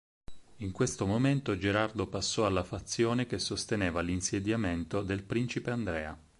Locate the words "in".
0.57-0.71